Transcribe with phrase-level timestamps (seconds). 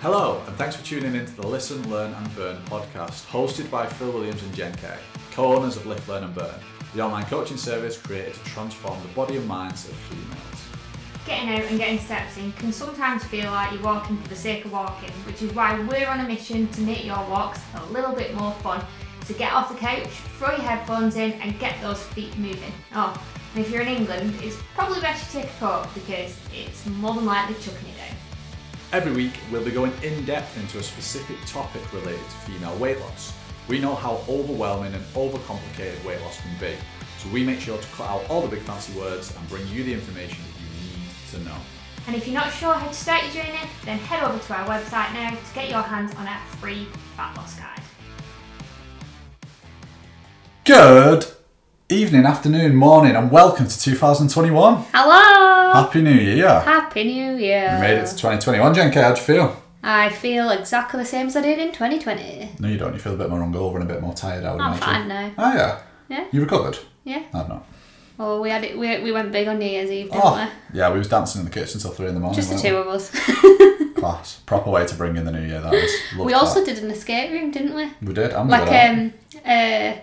[0.00, 3.84] Hello, and thanks for tuning in to the Listen, Learn and Burn podcast, hosted by
[3.84, 4.96] Phil Williams and Jen Kay,
[5.32, 6.54] co-owners of Lift, Learn and Burn,
[6.94, 10.68] the online coaching service created to transform the body and minds of females.
[11.26, 14.64] Getting out and getting steps in can sometimes feel like you're walking for the sake
[14.66, 18.14] of walking, which is why we're on a mission to make your walks a little
[18.14, 18.80] bit more fun.
[19.24, 20.06] So get off the couch,
[20.38, 22.72] throw your headphones in, and get those feet moving.
[22.94, 23.20] Oh,
[23.56, 27.14] and if you're in England, it's probably best you take a coat because it's more
[27.16, 27.97] than likely chucking it.
[28.90, 32.98] Every week, we'll be going in depth into a specific topic related to female weight
[33.00, 33.34] loss.
[33.68, 36.74] We know how overwhelming and overcomplicated weight loss can be,
[37.18, 39.84] so we make sure to cut out all the big fancy words and bring you
[39.84, 40.68] the information that you
[41.00, 41.60] need to know.
[42.06, 44.66] And if you're not sure how to start your journey, then head over to our
[44.66, 47.82] website now to get your hands on our free fat loss guide.
[50.64, 51.26] Good
[51.90, 54.84] evening, afternoon, morning, and welcome to 2021.
[54.92, 55.72] Hello!
[55.72, 56.60] Happy New Year!
[56.60, 57.72] Happy New Year!
[57.76, 58.74] We made it to 2021.
[58.74, 59.62] Jen K, how'd you feel?
[59.82, 62.56] I feel exactly the same as I did in 2020.
[62.58, 62.92] No, you don't.
[62.92, 64.84] You feel a bit more hungover and a bit more tired, I would I'm imagine.
[64.86, 65.32] fine now.
[65.38, 65.80] Oh, yeah.
[66.08, 66.26] Yeah.
[66.32, 66.78] You recovered?
[67.04, 67.22] Yeah.
[67.32, 67.64] I've not.
[68.18, 68.76] Well, we had it.
[68.76, 71.44] We, we went big on New Year's Eve, didn't Oh, yeah, we was dancing in
[71.46, 72.22] the kitchen till three in the we?
[72.24, 72.36] morning.
[72.40, 73.12] Just the weren't two of us.
[73.42, 73.92] we?
[73.98, 74.40] Class.
[74.46, 75.92] Proper way to bring in the new year, that is.
[76.16, 76.74] Loved we also that.
[76.74, 77.90] did an escape room, didn't we?
[78.06, 78.32] We did.
[78.32, 79.12] I'm Like um,
[79.44, 79.94] uh,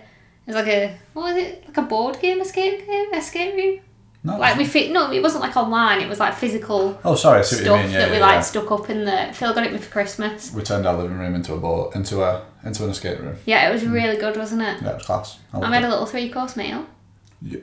[0.46, 1.64] it was like a what was it?
[1.66, 3.80] Like a board game escape game escape room.
[4.24, 4.90] No, Like we fit.
[4.90, 6.00] No, it wasn't like online.
[6.00, 7.38] It was like physical Oh, sorry.
[7.38, 7.92] I see what stuff you mean.
[7.92, 8.40] Yeah, that we yeah, like yeah.
[8.40, 9.30] stuck up in the.
[9.32, 10.52] Phil got it me for Christmas.
[10.52, 13.36] We turned our living room into a boat, into a into an escape room.
[13.46, 14.82] Yeah, it was really good, wasn't it?
[14.82, 15.38] Yeah, it was class.
[15.52, 15.84] I I made it.
[15.84, 16.86] a little three course meal.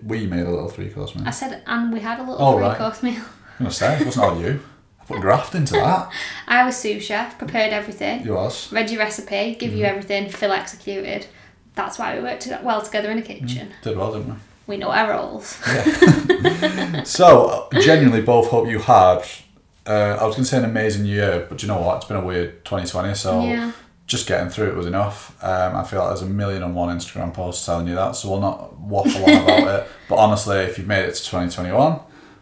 [0.06, 1.28] We made a little three course meal.
[1.28, 2.78] I said, and we had a little Oh, three right.
[2.78, 3.22] course meal.
[3.60, 4.62] I'm gonna say it wasn't all you.
[5.02, 6.10] I put graft into that.
[6.48, 8.24] I was sous chef, prepared everything.
[8.24, 8.72] You was.
[8.72, 9.80] read your recipe, give Mm-hmm.
[9.80, 11.28] you everything, Phil executed.
[11.76, 13.72] That's why we worked to- well together in a kitchen.
[13.82, 14.36] Did well, didn't we?
[14.68, 15.60] We know our roles.
[17.06, 19.24] So, uh, genuinely, both hope you had.
[19.86, 21.98] Uh, I was going to say an amazing year, but do you know what?
[21.98, 23.72] It's been a weird 2020, so Yeah.
[24.08, 25.36] just getting through it was enough.
[25.44, 28.30] Um, I feel like there's a million and one Instagram posts telling you that, so
[28.30, 29.88] we'll not waffle on about it.
[30.08, 32.00] But honestly, if you've made it to 2021,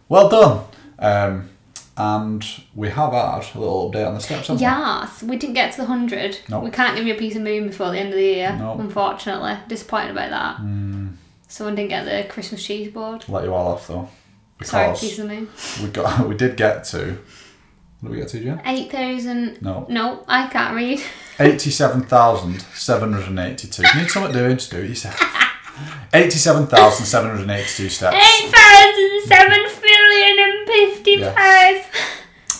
[0.09, 0.65] well done.
[0.99, 1.49] Um,
[1.97, 4.61] and we have had a little update on the steps, haven't?
[4.61, 6.39] Yes, we didn't get to the 100.
[6.49, 6.63] Nope.
[6.63, 8.79] We can't give you a piece of moon before the end of the year, Nope.
[8.79, 9.57] unfortunately.
[9.67, 10.55] Disappointed about that.
[10.57, 11.07] Hmm.
[11.47, 13.25] Someone didn't get the Christmas cheese board.
[13.27, 14.07] Let you all off though.
[14.63, 15.49] Sorry, piece of moon.
[15.81, 17.17] we got we did get to
[17.99, 18.61] what did we get to, Jen?
[18.65, 19.61] 8,000.
[19.61, 19.85] No.
[19.89, 21.01] No, I can't read.
[21.39, 23.83] Eighty-seven thousand seven hundred eighty-two.
[23.83, 25.19] You need something doing to do it yourself.
[26.13, 28.15] Eighty-seven thousand seven hundred eighty-two steps.
[30.01, 31.85] 8,755.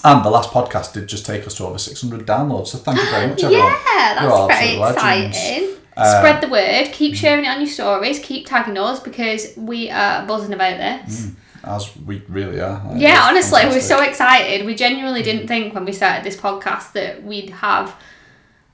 [0.03, 2.68] And the last podcast did just take us to over six hundred downloads.
[2.68, 3.68] So thank you very much, everyone.
[3.68, 5.38] Yeah, You're that's very absolute legends.
[5.38, 5.75] exciting.
[5.96, 7.18] Uh, Spread the word, keep mm.
[7.18, 11.25] sharing it on your stories, keep tagging us because we are buzzing about this.
[11.28, 11.35] Mm,
[11.66, 12.81] as we really are.
[12.88, 14.66] Like, Yeah, honestly, we're so excited.
[14.66, 15.47] We genuinely didn't mm.
[15.50, 17.96] think when we started this podcast that we'd have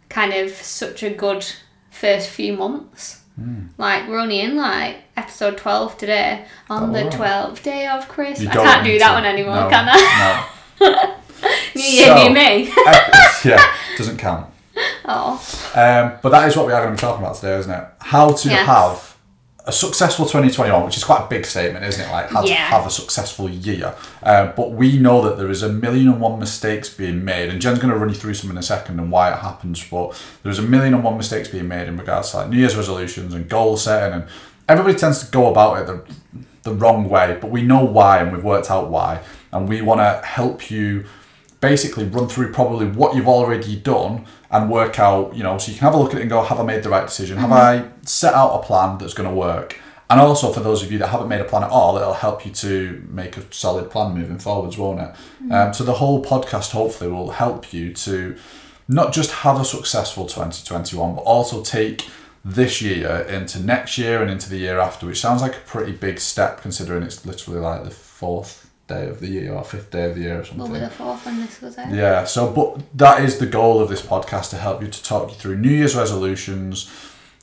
[0.09, 1.45] kind of such a good
[1.89, 3.21] first few months.
[3.39, 3.67] Hmm.
[3.77, 8.49] Like we're only in like episode twelve today on Oh, the twelfth day of Christmas.
[8.49, 9.13] I can't do that to.
[9.13, 10.47] one anymore, No, can I?
[10.79, 11.13] No.
[11.75, 12.73] New year, new me.
[13.45, 13.63] yeah,
[13.97, 14.47] doesn't count.
[15.05, 15.33] oh,
[15.75, 17.87] Um, but that is what we are going to be talking about today, isn't it?
[17.99, 18.65] How to Yes.
[18.65, 19.15] have
[19.67, 22.09] a successful 2021, which is quite a big statement, isn't it?
[22.09, 23.93] Like, how to have a successful year.
[24.23, 27.59] Uh, but we know that there is a million and one mistakes being made, and
[27.61, 29.85] Jen's going to run you through some in a second and why it happens.
[29.87, 32.77] But there's a million and one mistakes being made in regards to like New Year's
[32.77, 34.29] resolutions and goal setting, and
[34.69, 36.15] everybody tends to go about it the,
[36.63, 37.37] the wrong way.
[37.39, 41.03] But we know why, and we've worked out why, and we want to help you
[41.59, 45.77] basically run through probably what you've already done and work out, you know, so you
[45.77, 47.37] can have a look at it and go, have I made the right decision?
[47.37, 49.79] Have I set out a plan that's going to work?
[50.09, 52.45] And also for those of you that haven't made a plan at all, it'll help
[52.45, 55.51] you to make a solid plan moving forwards, won't it?
[55.51, 58.37] Um, so the whole podcast hopefully will help you to
[58.87, 62.07] not just have a successful 2021, but also take
[62.45, 65.91] this year into next year and into the year after, which sounds like a pretty
[65.91, 70.09] big step considering it's literally like the fourth day of the year or fifth day
[70.09, 70.71] of the year or something.
[70.71, 71.93] we'll be the fourth when this goes out.
[71.93, 75.29] Yeah, so but that is the goal of this podcast to help you to talk
[75.29, 76.89] you through New Year's resolutions,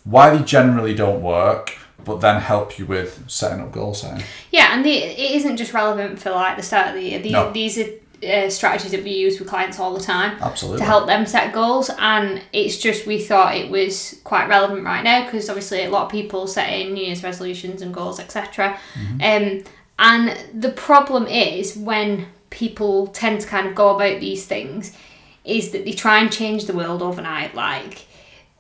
[0.04, 4.24] why they generally don't work, but then help you with setting up goal setting.
[4.50, 7.18] Yeah, and the, it isn't just relevant for like the start of the year.
[7.20, 7.52] The, No.
[7.52, 7.88] These are
[8.24, 10.78] uh, strategies that we use with clients all the time Absolutely.
[10.78, 11.90] to help them set goals.
[11.98, 16.04] And it's just we thought it was quite relevant right now because obviously a lot
[16.06, 18.78] of people setting New Year's resolutions and goals, etc.
[19.22, 19.64] Um,
[19.98, 24.96] and the problem is when people tend to kind of go about these things
[25.44, 27.54] is that they try and change the world overnight.
[27.54, 28.06] Like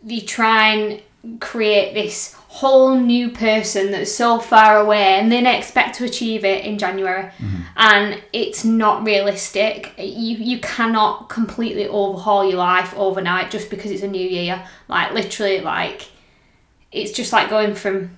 [0.02, 5.96] they try and create this whole new person that's so far away and then expect
[5.96, 7.24] to achieve it in January.
[7.24, 7.60] Mm-hmm.
[7.76, 9.92] And it's not realistic.
[9.98, 14.64] You you cannot completely overhaul your life overnight just because it's a new year.
[14.88, 16.08] Like literally like
[16.92, 18.16] it's just like going from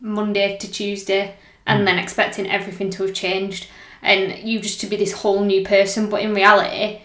[0.00, 1.34] Monday to Tuesday
[1.68, 1.84] and hmm.
[1.84, 3.68] then expecting everything to have changed.
[4.02, 7.02] And you just to be this whole new person but in reality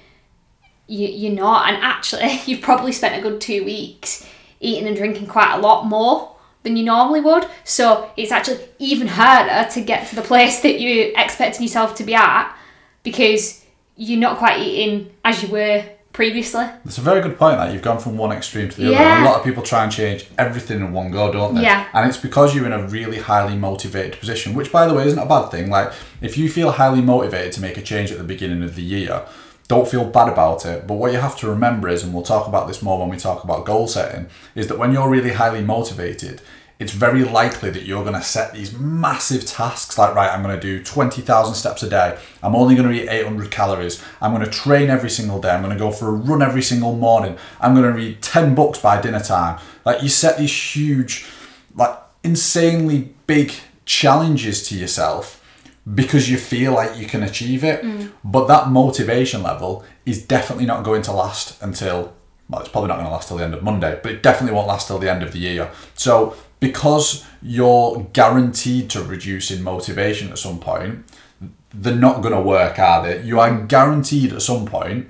[0.88, 1.68] you, you're not.
[1.68, 4.28] And actually you've probably spent a good two weeks
[4.60, 7.46] eating and drinking quite a lot more than you normally would.
[7.64, 12.04] So it's actually even harder to get to the place that you're expecting yourself to
[12.04, 12.56] be at
[13.04, 13.66] because
[13.98, 17.82] you're not quite eating as you were previously It's a very good point that you've
[17.82, 18.94] gone from one extreme to the other.
[18.94, 19.18] Yeah.
[19.18, 21.64] And a lot of people try and change everything in one go, don't they?
[21.64, 21.88] Yeah.
[21.92, 25.20] And it's because you're in a really highly motivated position, which, by the way, isn't
[25.20, 25.70] a bad thing.
[25.70, 28.84] Like, if you feel highly motivated to make a change at the beginning of the
[28.84, 29.26] year,
[29.68, 30.86] don't feel bad about it.
[30.88, 33.18] But what you have to remember is, and we'll talk about this more when we
[33.18, 36.42] talk about goal setting, is that when you're really highly motivated,
[36.84, 40.54] it's very likely that you're going to set these massive tasks like, right, I'm going
[40.54, 42.20] to do 20,000 steps a day.
[42.44, 44.04] I'm only going to eat 800 calories.
[44.20, 45.52] I'm going to train every single day.
[45.52, 47.38] I'm going to go for a run every single morning.
[47.62, 49.62] I'm going to read 10 books by dinner time.
[49.86, 51.26] Like, you set these huge,
[51.74, 53.54] like, insanely big
[53.86, 55.40] challenges to yourself
[55.96, 57.82] because you feel like you can achieve it.
[57.82, 58.12] Mm.
[58.26, 62.14] But that motivation level is definitely not going to last until,
[62.54, 64.56] well, it's probably not going to last till the end of Monday, but it definitely
[64.56, 65.72] won't last till the end of the year.
[65.96, 71.04] So, because you're guaranteed to reduce in motivation at some point,
[71.74, 73.24] they're not going to work, are they?
[73.24, 75.08] You are guaranteed at some point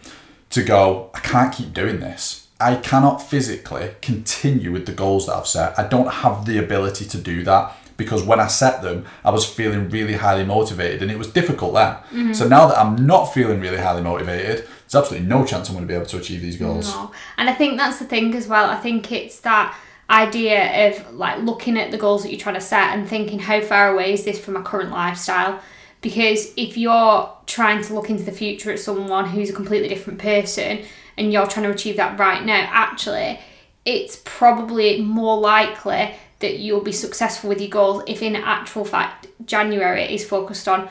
[0.52, 2.48] to go, I can't keep doing this.
[2.62, 5.78] I cannot physically continue with the goals that I've set.
[5.78, 9.46] I don't have the ability to do that because when I set them, I was
[9.46, 11.96] feeling really highly motivated and it was difficult then.
[11.96, 12.34] Mm-hmm.
[12.34, 15.88] So now that I'm not feeling really highly motivated, there's absolutely no chance I'm going
[15.88, 16.94] to be able to achieve these goals.
[16.94, 17.12] No.
[17.38, 18.70] And I think that's the thing as well.
[18.70, 19.78] I think it's that
[20.10, 23.62] idea of like looking at the goals that you're trying to set and thinking how
[23.62, 25.60] far away is this from my current lifestyle?
[26.02, 30.20] Because if you're trying to look into the future at someone who's a completely different
[30.20, 30.84] person
[31.18, 33.40] and you're trying to achieve that right now, actually,
[33.86, 39.28] it's probably more likely that you'll be successful with your goals if in actual fact
[39.46, 40.90] January is focused on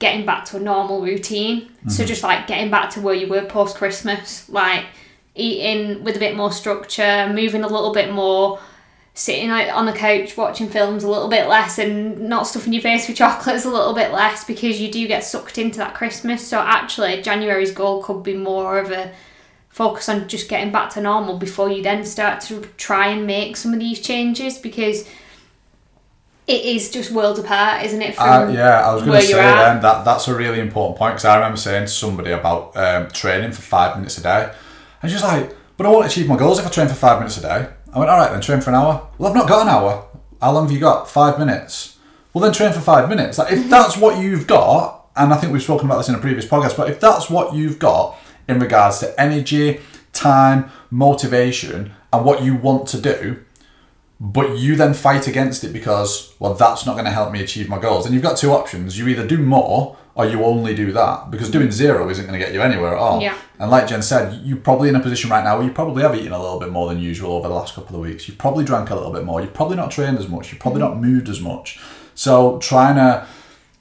[0.00, 1.70] getting back to a normal routine.
[1.86, 2.08] So mm-hmm.
[2.08, 4.86] just like getting back to where you were post Christmas, like
[5.36, 8.58] eating with a bit more structure, moving a little bit more,
[9.14, 12.82] sitting like on the couch watching films a little bit less and not stuffing your
[12.82, 16.46] face with chocolates a little bit less because you do get sucked into that Christmas.
[16.46, 19.12] So actually January's goal could be more of a
[19.68, 23.56] focus on just getting back to normal before you then start to try and make
[23.56, 25.08] some of these changes because
[26.50, 28.18] it is just worlds apart, isn't it?
[28.18, 31.24] Uh, yeah, I was going to say then that that's a really important point because
[31.24, 34.52] I remember saying to somebody about um, training for five minutes a day,
[35.00, 37.38] and she's like, "But I won't achieve my goals if I train for five minutes
[37.38, 39.62] a day." I went, "All right, then train for an hour." Well, I've not got
[39.62, 40.08] an hour.
[40.42, 41.08] How long have you got?
[41.08, 41.98] Five minutes.
[42.34, 43.38] Well, then train for five minutes.
[43.38, 46.18] Like if that's what you've got, and I think we've spoken about this in a
[46.18, 48.18] previous podcast, but if that's what you've got
[48.48, 49.80] in regards to energy,
[50.12, 53.44] time, motivation, and what you want to do,
[54.22, 57.68] but you then fight against it because well that's not going to help me achieve
[57.68, 58.04] my goals.
[58.04, 58.98] And you've got two options.
[58.98, 62.44] You either do more or you only do that because doing zero isn't going to
[62.44, 63.22] get you anywhere at all.
[63.22, 63.38] Yeah.
[63.58, 66.14] and like jen said you're probably in a position right now where you probably have
[66.14, 68.28] eaten a little bit more than usual over the last couple of weeks.
[68.28, 69.40] You've probably drank a little bit more.
[69.40, 70.52] You've probably not trained as much.
[70.52, 71.80] You've probably not moved as much.
[72.14, 73.26] So trying to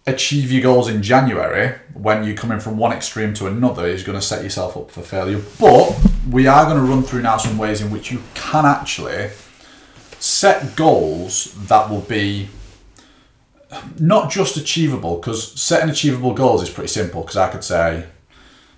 [0.08, 4.18] achieve your goals in January when you're coming from one extreme to another is going
[4.18, 5.42] to set yourself up for failure.
[5.60, 6.00] But
[6.30, 9.30] we are going to run through now some ways in which you can actually
[10.20, 12.50] set goals that will be
[14.00, 18.06] not just achievable because setting achievable goals is pretty simple because I could say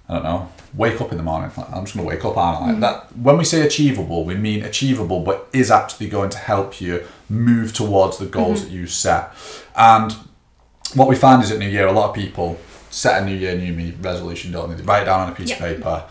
[0.10, 2.38] I don't know wake up in the morning Like, I'm just going to wake up
[2.38, 2.72] aren't I?
[2.72, 6.80] like that when we say achievable we mean achievable but is actually going to help
[6.82, 8.70] you move towards the goals mm-hmm.
[8.70, 9.34] that you set
[9.76, 10.16] and
[10.94, 13.56] what we find is at New Year, a lot of people set a New Year,
[13.58, 14.76] New Me resolution, don't they?
[14.76, 15.56] They write it down on a piece Yeah.
[15.56, 16.04] of paper,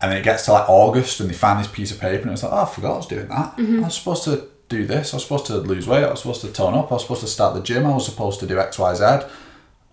[0.00, 2.30] and then it gets to like August, and they find this piece of paper, and
[2.32, 3.56] it's like, oh, I forgot I was doing that.
[3.56, 3.80] Mm-hmm.
[3.82, 5.12] I was supposed to do this.
[5.12, 6.04] I was supposed to lose weight.
[6.04, 6.90] I was supposed to tone up.
[6.90, 7.86] I was supposed to start the gym.
[7.86, 9.04] I was supposed to do X, Y, Z.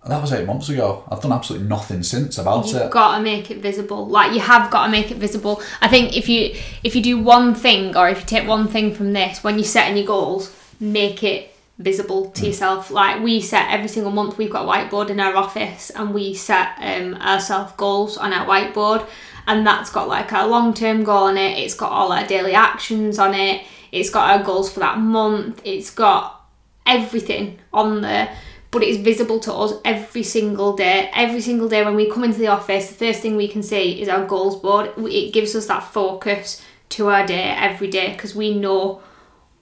[0.02, 1.04] And that was eight months ago.
[1.10, 2.90] I've done absolutely nothing since about You've it.
[2.90, 4.06] got to make it visible.
[4.06, 5.60] Like you have got to make it visible.
[5.82, 6.42] I think if you
[6.82, 9.64] if you do one thing or if you take one thing from this when you're
[9.78, 10.42] setting your goals,
[10.80, 11.42] make it
[11.78, 12.34] visible Mm.
[12.36, 12.90] to yourself.
[12.90, 16.32] Like we set every single month, we've got a whiteboard in our office, and we
[16.34, 19.06] set um, our self goals on our whiteboard,
[19.46, 21.58] and that's got like our long term goal on it.
[21.58, 23.62] It's got all our daily actions on it.
[23.92, 25.60] It's got our goals for that month.
[25.64, 26.40] It's got
[26.86, 28.34] everything on there
[28.72, 32.38] but it's visible to us every single day every single day when we come into
[32.38, 35.66] the office the first thing we can see is our goals board it gives us
[35.66, 39.00] that focus to our day every day because we know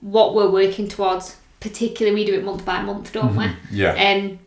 [0.00, 1.36] what we're working towards.
[1.60, 3.46] Particularly, we do it month by month, don't we?
[3.70, 3.92] Yeah.
[3.94, 4.38] Um,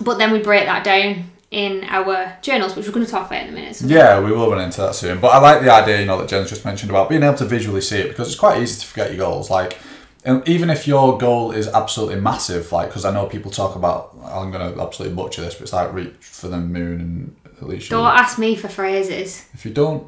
[0.00, 3.42] but then we break that down in our journals, which we're going to talk about
[3.44, 3.74] in a minute.
[3.76, 5.20] So Yeah, we will run into that soon.
[5.20, 7.46] But I like the idea, you know, that Jen's just mentioned about being able to
[7.46, 9.48] visually see it because it's quite easy to forget your goals.
[9.48, 9.78] Like,
[10.22, 14.14] and even if your goal is absolutely massive, like, because I know people talk about,
[14.22, 17.62] I'm going to absolutely butcher this, but it's like reach for the moon and at
[17.66, 19.46] least Don't ask me for phrases.
[19.54, 20.06] if you don't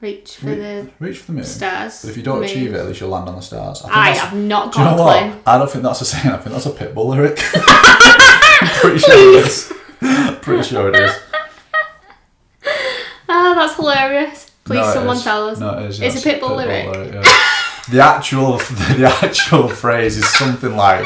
[0.00, 2.00] Reach for Re- the reach for the moon, stars.
[2.00, 2.44] but if you don't moon.
[2.48, 3.82] achieve it, at least you'll land on the stars.
[3.82, 5.38] I, think I have not do you know What?
[5.46, 6.34] I don't think that's a saying.
[6.34, 7.38] I think that's a Pitbull lyric.
[7.54, 9.72] I'm pretty sure it is.
[10.42, 11.12] Pretty sure it is.
[13.28, 14.50] Ah, that's hilarious.
[14.64, 15.24] Please, No, it someone is.
[15.24, 15.58] tell us.
[15.60, 16.00] No, it is.
[16.00, 17.12] yeah, It's a Pitbull lyric.
[17.14, 17.22] yeah.
[17.90, 21.04] The actual, the actual phrase is something like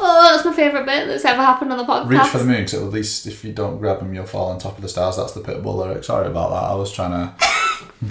[0.00, 2.08] Oh, that's my favourite bit that's ever happened on the podcast.
[2.08, 4.58] "Reach for the moon." Because at least if you don't grab them, you'll fall on
[4.58, 5.16] top of the stars.
[5.16, 6.04] That's the Pitbull lyric.
[6.04, 6.70] Sorry about that.
[6.70, 7.34] I was trying to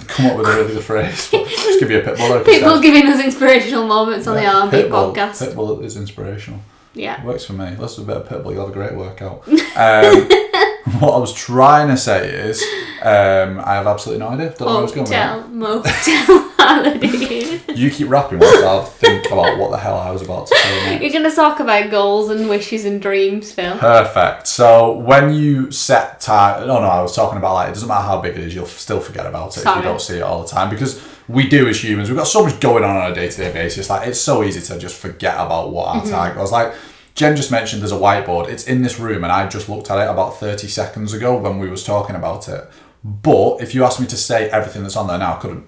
[0.06, 1.28] come up with a really good phrase.
[1.32, 2.44] but Just give you a Pitbull lyric.
[2.46, 2.82] People instead.
[2.92, 5.48] giving us inspirational moments on the Yeah, R&B Pitbull- podcast.
[5.54, 6.60] Pitbull is inspirational.
[6.98, 7.24] Yeah.
[7.24, 7.76] Works for me.
[7.78, 8.52] Let's a bit of Pitbull.
[8.52, 9.46] You'll have a great workout.
[9.48, 10.28] Um,
[11.00, 12.62] what I was trying to say is,
[13.02, 14.50] um, I have absolutely no idea.
[14.50, 15.42] Don't know where I was going with that.
[15.42, 17.60] Hotel, motel, holiday.
[17.78, 20.98] You keep rapping whilst I think about what the hell I was about to say.
[21.00, 23.78] You're going to talk about goals and wishes and dreams, Phil.
[23.78, 24.48] Perfect.
[24.48, 28.02] So when you set time, no, no, I was talking about like it doesn't matter
[28.02, 30.42] how big it is, you'll still forget about it if you don't see it all
[30.42, 32.08] the time because we do as humans.
[32.08, 33.88] We've got so much going on on a day to day basis.
[33.90, 36.50] Like it's so easy to just forget about what our target was.
[36.50, 36.74] Like
[37.18, 38.48] Jen just mentioned, there's a whiteboard.
[38.48, 41.58] It's in this room, and I just looked at it about 30 seconds ago when
[41.58, 42.70] we was talking about it.
[43.02, 45.66] But if you asked me to say everything that's on there now, I couldn't.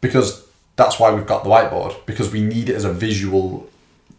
[0.00, 3.68] Because that's why we've got the whiteboard because we need it as a visual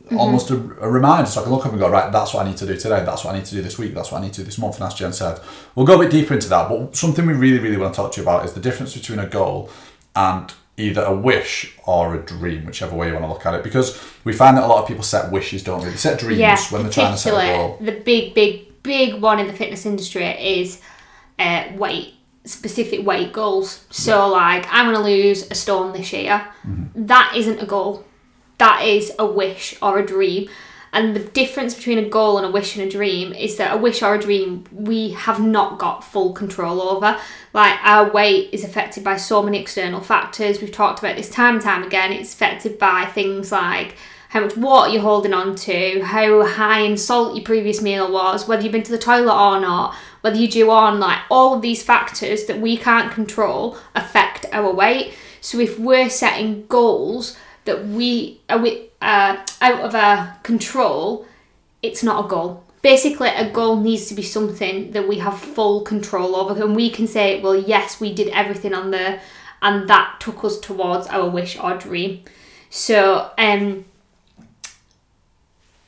[0.05, 0.19] mm-hmm.
[0.19, 1.27] almost a, a reminder.
[1.27, 3.03] So I can look up and go right that's what I need to do today.
[3.03, 3.95] That's what I need to do this week.
[3.95, 4.75] That's what I need to do this month.
[4.75, 5.39] And as Jen said
[5.73, 6.69] we'll go a bit deeper into that.
[6.69, 9.19] But something we really really want to talk to you about is the difference between
[9.19, 9.71] a goal
[10.15, 13.63] and either a wish or a dream whichever way you want to look at it
[13.63, 16.39] because we find that a lot of people set wishes don't they they set dreams
[16.39, 19.53] Yeah, when they're trying to set a goal the big, big, big one in the
[19.53, 20.81] fitness industry is
[21.39, 23.85] uh, weight, specific weight goals.
[23.89, 26.45] So, like, I'm going to lose a stone this year.
[26.67, 27.05] Mm-hmm.
[27.05, 28.05] That isn't a goal.
[28.57, 30.49] That is a wish or a dream.
[30.91, 33.77] And the difference between a goal and a wish and a dream is that a
[33.77, 37.19] wish or a dream we have not got full control over.
[37.53, 40.61] Like our weight is affected by so many external factors.
[40.61, 42.11] We've talked about this time and time again.
[42.11, 43.95] It's affected by things like
[44.29, 48.47] how much water you're holding on to, how high in salt your previous meal was,
[48.47, 51.63] whether you've been to the toilet or not, whether you do on, like all of
[51.63, 55.15] these factors that we can't control affect our weight.
[55.41, 57.37] So if we're setting goals
[57.69, 61.27] that we are wi- uh, out of our control,
[61.83, 62.63] it's not a goal.
[62.81, 66.89] Basically, a goal needs to be something that we have full control over, and we
[66.89, 69.21] can say, well, yes, we did everything on there,
[69.61, 72.23] and that took us towards our wish or dream.
[72.71, 73.85] So, um,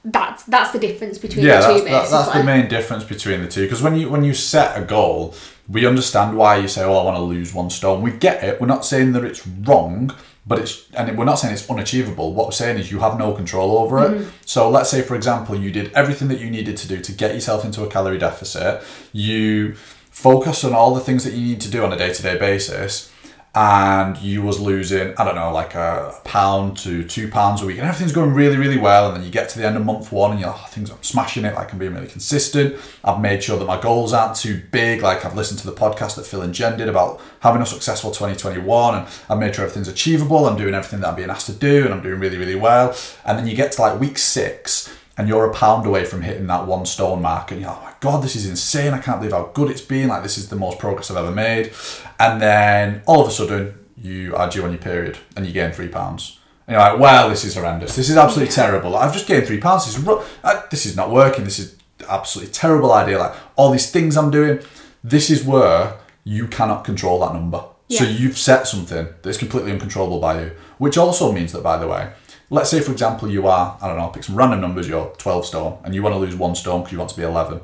[0.03, 3.41] that's that's the difference between yeah, the two, that's, that, that's the main difference between
[3.41, 3.63] the two.
[3.63, 5.35] Because when you when you set a goal,
[5.69, 8.59] we understand why you say, "Oh, I want to lose one stone." We get it.
[8.59, 10.11] We're not saying that it's wrong,
[10.45, 12.33] but it's and we're not saying it's unachievable.
[12.33, 14.11] What we're saying is you have no control over it.
[14.11, 14.29] Mm-hmm.
[14.45, 17.35] So let's say, for example, you did everything that you needed to do to get
[17.35, 18.83] yourself into a calorie deficit.
[19.13, 22.21] You focus on all the things that you need to do on a day to
[22.21, 23.11] day basis.
[23.53, 27.79] And you was losing, I don't know, like a pound to two pounds a week,
[27.79, 29.07] and everything's going really, really well.
[29.07, 31.03] And then you get to the end of month one, and you're, oh, things I'm
[31.03, 31.53] smashing it.
[31.53, 32.77] Like I'm being really consistent.
[33.03, 35.01] I've made sure that my goals aren't too big.
[35.01, 38.11] Like I've listened to the podcast that Phil and Jen did about having a successful
[38.11, 40.45] 2021, and I've made sure everything's achievable.
[40.45, 42.95] I'm doing everything that I'm being asked to do, and I'm doing really, really well.
[43.25, 46.47] And then you get to like week six, and you're a pound away from hitting
[46.47, 48.93] that one stone mark, and you're like, oh my god, this is insane!
[48.93, 50.09] I can't believe how good it's been.
[50.09, 51.73] Like this is the most progress I've ever made.
[52.19, 55.71] And then all of a sudden, you are due on your period, and you gain
[55.71, 56.39] three pounds.
[56.67, 57.95] And you're like, well, this is horrendous.
[57.95, 58.95] This is absolutely terrible.
[58.95, 59.85] I've just gained three pounds.
[59.85, 61.43] This is ru- uh, this is not working.
[61.43, 61.75] This is
[62.07, 63.17] absolutely terrible idea.
[63.19, 64.59] Like all these things I'm doing.
[65.03, 67.63] This is where you cannot control that number.
[67.89, 71.89] So you've set something that's completely uncontrollable by you, which also means that, by the
[71.89, 72.13] way,
[72.51, 75.07] let's say, for example, you are, I don't know, I'll pick some random numbers, you're
[75.17, 77.61] 12 stone, and you want to lose one stone because you want to be 11.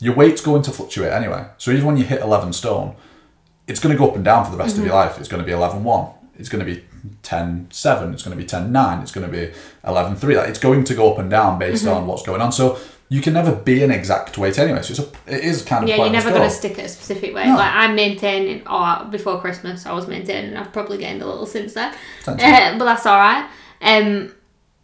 [0.00, 1.46] Your weight's going to fluctuate anyway.
[1.56, 2.96] So even when you hit 11 stone,
[3.68, 5.18] it's going to go up and down for the rest of your life.
[5.18, 6.10] It's going to be 11 1.
[6.36, 6.84] It's going to be
[7.22, 8.12] 10 7.
[8.12, 9.02] It's going to be 10 9.
[9.02, 9.52] It's going to be
[9.86, 10.36] 11 3.
[10.36, 12.50] Like, it's going to go up and down based on what's going on.
[12.50, 12.76] So
[13.08, 14.82] you can never be an exact weight anyway.
[14.82, 16.88] So it's a, it is kind of Yeah, you're never going to stick at a
[16.88, 17.46] specific weight.
[17.46, 17.54] No.
[17.54, 20.56] Like I'm maintaining, or before Christmas, I was maintaining.
[20.56, 21.94] I've probably gained a little since then,
[22.26, 23.48] uh, but that's all right.
[23.84, 24.34] Um,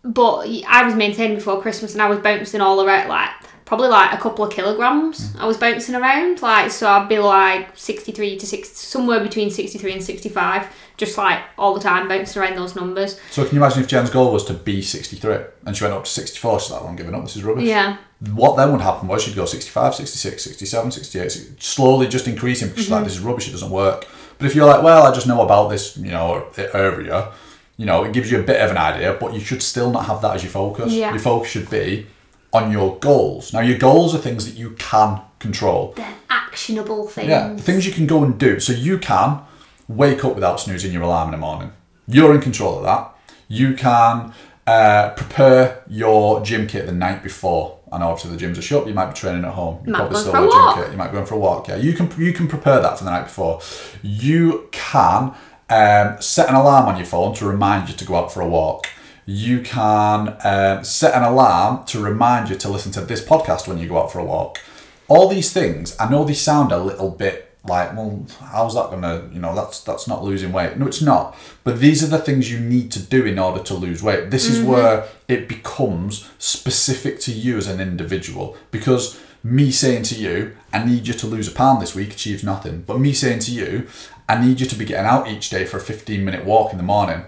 [0.02, 3.30] but I was maintaining before Christmas, and I was bouncing all around, like
[3.70, 6.42] probably like a couple of kilograms I was bouncing around.
[6.42, 10.66] Like so I'd be like 63 to 6 somewhere between 63 and 65
[10.96, 13.18] just like all the time bouncing around those numbers.
[13.30, 16.04] So can you imagine if Jen's goal was to be 63 and she went up
[16.04, 17.64] to 64, she's like, I'm giving up, this is rubbish.
[17.64, 17.96] Yeah.
[18.34, 22.84] What then would happen was she'd go 65, 66, 67, 68, slowly just increasing because
[22.84, 24.04] she's like, this is rubbish, it doesn't work.
[24.36, 27.32] But if you're like, well, I just know about this, you know, area,
[27.80, 30.04] you know, it gives you a bit of an idea, but you should still not
[30.04, 30.92] have that as your focus.
[30.92, 31.12] Yeah.
[31.12, 32.06] Your focus should be
[32.52, 33.54] on your goals.
[33.54, 35.94] Now, your goals are things that you can control.
[35.96, 37.28] They're actionable things.
[37.28, 38.60] Yeah, things you can go and do.
[38.60, 39.40] So you can
[39.88, 41.72] wake up without snoozing your alarm in the morning.
[42.06, 43.14] You're in control of that.
[43.48, 44.34] You can
[44.66, 47.78] uh, prepare your gym kit the night before.
[47.90, 48.88] I know obviously the gyms are shut.
[48.88, 49.82] You might be training at home.
[49.86, 50.74] You Might probably still for a wear walk.
[50.76, 50.92] gym kit.
[50.92, 51.68] You might be going for a walk.
[51.68, 53.62] Yeah, you can you can prepare that for the night before.
[54.02, 55.34] You can
[55.70, 58.48] um, set an alarm on your phone to remind you to go out for a
[58.48, 58.88] walk.
[59.24, 63.78] You can um, set an alarm to remind you to listen to this podcast when
[63.78, 64.60] you go out for a walk.
[65.06, 69.28] All these things, I know they sound a little bit like, well, how's that gonna,
[69.32, 70.76] you know, that's that's not losing weight.
[70.78, 71.36] No, it's not.
[71.62, 74.30] But these are the things you need to do in order to lose weight.
[74.30, 78.56] This is where it becomes specific to you as an individual.
[78.70, 82.42] Because me saying to you, I need you to lose a pound this week achieves
[82.42, 82.82] nothing.
[82.82, 83.86] But me saying to you,
[84.30, 86.78] I need you to be getting out each day for a 15 minute walk in
[86.78, 87.24] the morning.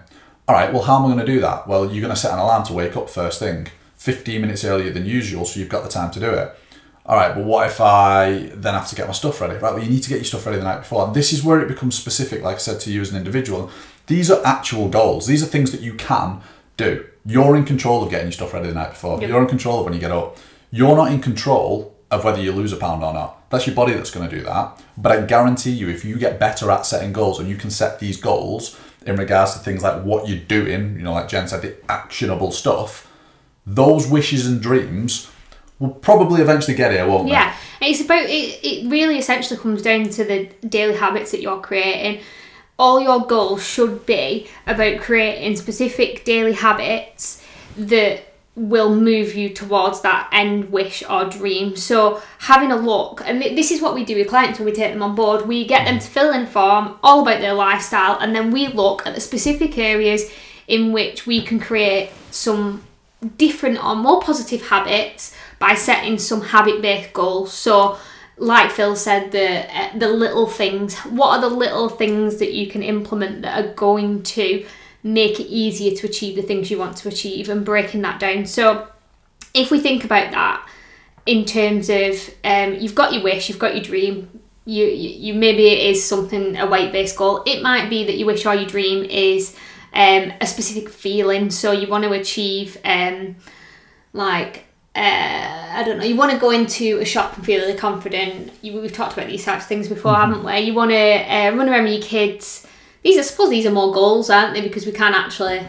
[0.47, 1.67] All right, well, how am I going to do that?
[1.67, 3.67] Well, you're going to set an alarm to wake up first thing,
[3.97, 6.55] 15 minutes earlier than usual, so you've got the time to do it.
[7.05, 9.55] All right, but what if I then have to get my stuff ready?
[9.55, 11.05] Right, well, you need to get your stuff ready the night before.
[11.05, 13.69] And this is where it becomes specific, like I said to you as an individual.
[14.07, 15.27] These are actual goals.
[15.27, 16.41] These are things that you can
[16.77, 17.05] do.
[17.27, 19.21] You're in control of getting your stuff ready the night before.
[19.21, 19.29] Yep.
[19.29, 20.37] You're in control of when you get up.
[20.71, 23.42] You're not in control of whether you lose a pound or not.
[23.53, 24.83] That's your body that's going to do that.
[24.97, 28.01] But I guarantee you, if you get better at setting goals and you can set
[28.01, 31.61] these goals in regards to things like what you're doing, you know, like Jen said,
[31.61, 33.11] the actionable stuff,
[33.67, 35.31] those wishes and dreams
[35.79, 37.33] will probably eventually get here, won't they?
[37.33, 38.65] Yeah, it's about it.
[38.65, 42.23] It really essentially comes down to the daily habits that you're creating.
[42.79, 47.45] All your goals should be about creating specific daily habits
[47.77, 51.75] that will move you towards that end wish or dream.
[51.75, 54.93] So having a look, and this is what we do with clients when we take
[54.93, 55.47] them on board.
[55.47, 59.07] We get them to fill in form all about their lifestyle, and then we look
[59.07, 60.31] at the specific areas
[60.69, 62.85] in which we can create some
[63.37, 67.53] different or more positive habits by setting some habit-based goals.
[67.53, 67.97] So,
[68.37, 70.99] like Phil said, the uh, the little things.
[70.99, 74.67] What are the little things that you can implement that are going to
[75.03, 78.47] make it easier to achieve the things you want to achieve, and breaking that down.
[78.47, 78.89] So,
[79.55, 80.67] if we think about that
[81.27, 84.41] in terms of um, you've got your wish, you've got your dream.
[84.65, 87.43] You, you, you maybe it is something a weight based goal.
[87.47, 89.57] It might be that your wish or your dream is
[89.93, 91.51] um, a specific feeling.
[91.51, 93.37] So you want to achieve um,
[94.13, 96.05] like uh, I don't know.
[96.05, 98.53] You want to go into a shop and feel really confident.
[98.61, 100.59] You, we've talked about these types of things before, haven't we?
[100.61, 102.67] You want to uh, run around with your kids.
[103.03, 104.61] These, I suppose, these are more goals, aren't they?
[104.61, 105.63] Because we can't actually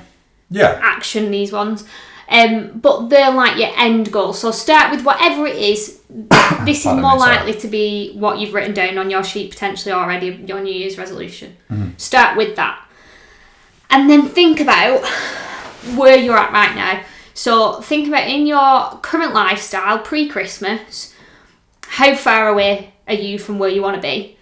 [0.50, 0.80] Yeah.
[0.82, 1.84] action these ones.
[2.30, 4.34] Um, but they're like your end goal.
[4.34, 6.00] So start with whatever it is.
[6.66, 10.28] This is more likely to be what you've written down on your sheet potentially already,
[10.48, 11.58] your New Year's resolution.
[11.98, 12.80] Start with that.
[13.90, 15.04] And then think about
[15.96, 17.02] where you're at right now.
[17.34, 21.14] So think about in your current lifestyle pre Christmas,
[21.88, 24.38] how far away are you from where you want to be?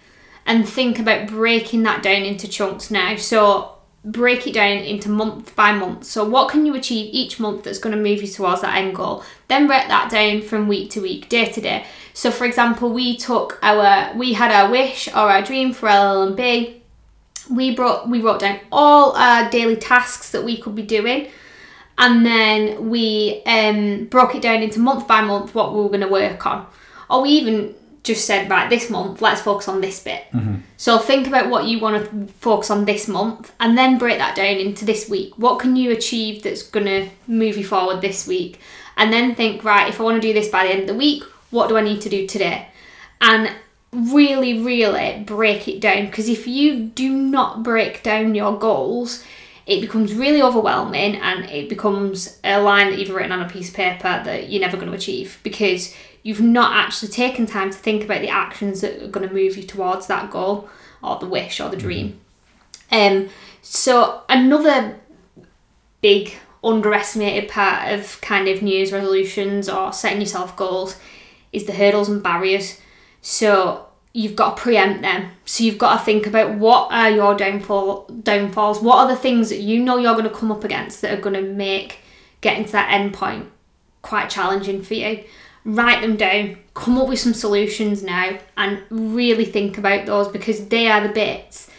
[0.46, 3.16] And think about breaking that down into chunks now.
[3.16, 6.04] So break it down into month by month.
[6.04, 8.96] So what can you achieve each month that's going to move you towards that end
[8.96, 9.22] goal?
[9.48, 11.86] Then break that down from week to week, day to day.
[12.12, 16.80] So for example, we took our we had our wish or our dream for LLB.
[17.50, 21.28] We brought we wrote down all our daily tasks that we could be doing
[21.98, 26.00] and then we um, broke it down into month by month what we were going
[26.00, 26.66] to work on.
[27.10, 30.24] Or we even just said, right, this month, let's focus on this bit.
[30.32, 30.56] Mm-hmm.
[30.76, 34.34] So think about what you want to focus on this month and then break that
[34.34, 35.38] down into this week.
[35.38, 38.58] What can you achieve that's going to move you forward this week?
[38.96, 40.94] And then think, right, if I want to do this by the end of the
[40.94, 42.68] week, what do I need to do today?
[43.20, 43.54] And
[43.92, 49.22] really, really break it down because if you do not break down your goals,
[49.66, 53.68] it becomes really overwhelming and it becomes a line that you've written on a piece
[53.68, 57.76] of paper that you're never going to achieve because you've not actually taken time to
[57.76, 60.68] think about the actions that are going to move you towards that goal
[61.02, 62.20] or the wish or the dream.
[62.90, 63.28] Um,
[63.62, 65.00] so another
[66.00, 70.96] big underestimated part of kind of New Year's resolutions or setting yourself goals
[71.52, 72.80] is the hurdles and barriers.
[73.20, 75.30] So you've got to preempt them.
[75.44, 78.80] So you've got to think about what are your downfall downfalls.
[78.80, 81.20] What are the things that you know you're going to come up against that are
[81.20, 81.98] going to make
[82.40, 83.50] getting to that end point
[84.02, 85.24] quite challenging for you.
[85.64, 90.68] Write them down, come up with some solutions now, and really think about those because
[90.68, 91.70] they are the bits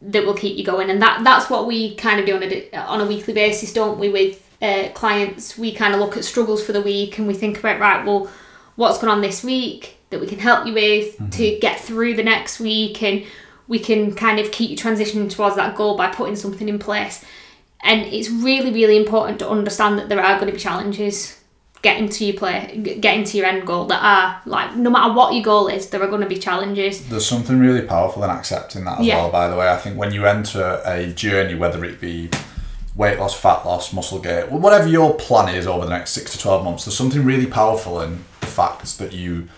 [0.00, 0.90] that will keep you going.
[0.90, 3.98] And that that's what we kind of do on a on a weekly basis, don't
[3.98, 4.08] we?
[4.08, 7.58] With uh, clients, we kind of look at struggles for the week and we think
[7.58, 8.30] about right, well,
[8.76, 11.28] what's going on this week that we can help you with mm-hmm.
[11.30, 13.24] to get through the next week, and
[13.68, 17.24] we can kind of keep you transitioning towards that goal by putting something in place.
[17.80, 21.38] And it's really, really important to understand that there are going to be challenges
[21.84, 25.34] getting to your play, getting to your end goal that are like no matter what
[25.34, 27.06] your goal is, there are going to be challenges.
[27.08, 29.18] There's something really powerful in accepting that as yeah.
[29.18, 29.30] well.
[29.30, 32.30] By the way, I think when you enter a journey, whether it be
[32.96, 36.38] weight loss, fat loss, muscle gain, whatever your plan is over the next six to
[36.38, 39.48] twelve months, there's something really powerful in the fact that you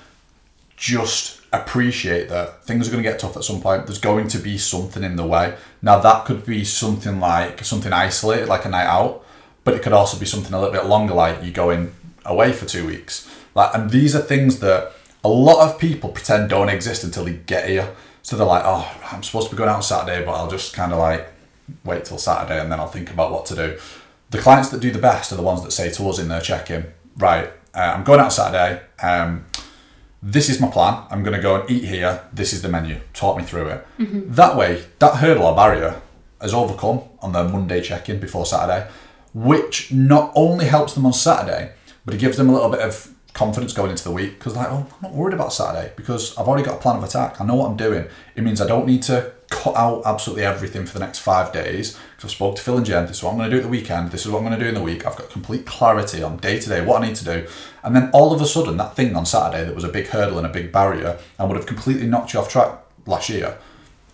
[0.76, 3.86] just appreciate that things are going to get tough at some point.
[3.86, 5.56] There's going to be something in the way.
[5.80, 9.24] Now that could be something like something isolated, like a night out,
[9.62, 11.94] but it could also be something a little bit longer, like you going
[12.26, 13.28] away for two weeks.
[13.54, 14.92] Like, and these are things that
[15.24, 17.94] a lot of people pretend don't exist until they get here.
[18.22, 20.74] So they're like, oh, I'm supposed to be going out on Saturday, but I'll just
[20.74, 21.28] kind of like
[21.84, 23.78] wait till Saturday and then I'll think about what to do.
[24.30, 26.40] The clients that do the best are the ones that say to us in their
[26.40, 26.86] check-in,
[27.16, 28.82] right, uh, I'm going out Saturday.
[29.00, 29.44] Um,
[30.22, 31.04] this is my plan.
[31.10, 32.24] I'm going to go and eat here.
[32.32, 33.00] This is the menu.
[33.14, 33.86] Talk me through it.
[33.98, 34.32] Mm-hmm.
[34.32, 36.00] That way, that hurdle or barrier
[36.42, 38.88] is overcome on their Monday check-in before Saturday,
[39.32, 41.72] which not only helps them on Saturday,
[42.06, 44.68] but it gives them a little bit of confidence going into the week because like,
[44.70, 47.38] oh, I'm not worried about Saturday because I've already got a plan of attack.
[47.38, 48.06] I know what I'm doing.
[48.34, 51.98] It means I don't need to cut out absolutely everything for the next five days
[52.16, 53.06] because I've spoke to Phil and Jen.
[53.06, 54.10] This is what I'm going to do at the weekend.
[54.10, 55.04] This is what I'm going to do in the week.
[55.04, 57.46] I've got complete clarity on day to day what I need to do.
[57.82, 60.38] And then all of a sudden, that thing on Saturday that was a big hurdle
[60.38, 63.58] and a big barrier and would have completely knocked you off track last year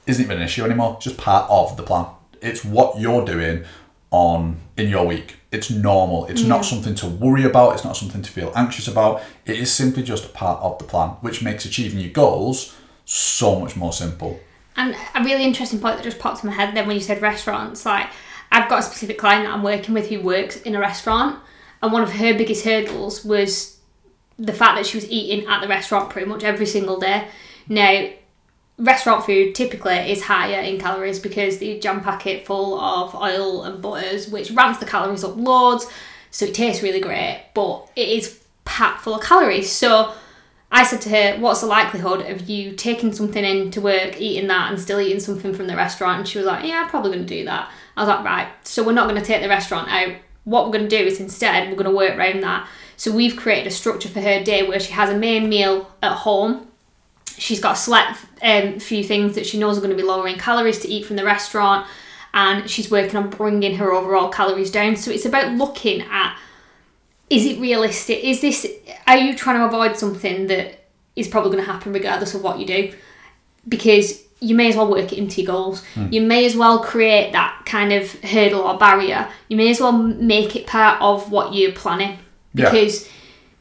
[0.07, 0.95] isn't even an issue anymore.
[0.97, 2.07] It's just part of the plan.
[2.41, 3.65] It's what you're doing
[4.13, 5.37] on in your week.
[5.51, 6.27] It's normal.
[6.27, 6.49] It's yeah.
[6.49, 7.75] not something to worry about.
[7.75, 9.23] It's not something to feel anxious about.
[9.45, 13.59] It is simply just a part of the plan, which makes achieving your goals so
[13.59, 14.39] much more simple.
[14.77, 17.21] And a really interesting point that just popped in my head then when you said
[17.21, 18.09] restaurants, like
[18.51, 21.41] I've got a specific client that I'm working with who works in a restaurant,
[21.83, 23.79] and one of her biggest hurdles was
[24.39, 27.29] the fact that she was eating at the restaurant pretty much every single day.
[27.69, 28.09] Now,
[28.79, 33.63] restaurant food typically is higher in calories because they jam pack it full of oil
[33.65, 35.87] and butters, which ramps the calories up loads.
[36.31, 39.71] So it tastes really great, but it is packed full of calories.
[39.71, 40.13] So
[40.71, 44.49] I said to her, What's the likelihood of you taking something in to work, eating
[44.49, 46.21] that, and still eating something from the restaurant?
[46.21, 47.71] And she was like, Yeah, I'm probably going to do that.
[47.97, 50.17] I was like, Right, so we're not going to take the restaurant out.
[50.45, 52.67] What we're going to do is instead, we're going to work around that.
[52.97, 56.17] So we've created a structure for her day where she has a main meal at
[56.17, 56.72] home
[57.39, 60.37] she's got a select um, few things that she knows are going to be lowering
[60.37, 61.87] calories to eat from the restaurant
[62.35, 64.97] and she's working on bringing her overall calories down.
[64.97, 66.39] So it's about looking at
[67.31, 68.23] is it realistic?
[68.23, 68.67] Is this
[69.07, 70.85] are you trying to avoid something that
[71.17, 72.93] is probably going to happen regardless of what you do?
[73.69, 75.85] Because you may as well work it into your goals.
[75.95, 76.13] Mm.
[76.13, 79.29] you may as well create that kind of hurdle or barrier.
[79.49, 82.19] You may as well make it part of what you're planning.
[82.55, 83.13] Because yeah.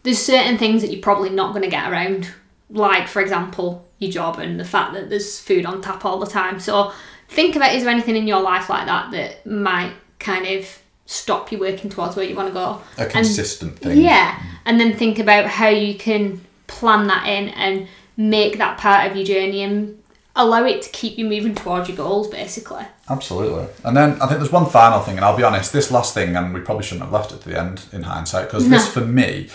[0.03, 2.29] there's certain things that you're probably not going to get around
[2.71, 6.25] like for example your job and the fact that there's food on tap all the
[6.25, 6.59] time.
[6.59, 6.91] So
[7.29, 11.51] think about is there anything in your life like that that might kind of stop
[11.51, 12.81] you working towards where you want to go?
[12.97, 14.01] A consistent and, thing.
[14.01, 14.45] Yeah mm.
[14.65, 19.15] and then think about how you can plan that in and make that part of
[19.15, 20.01] your journey and
[20.35, 22.85] allow it to keep you moving towards your goals basically.
[23.09, 23.67] Absolutely.
[23.83, 26.35] And then i think there's one final thing and i'll be honest this last thing
[26.35, 28.77] and we probably shouldn't have left it to the end in hindsight because no.
[28.77, 29.49] this for me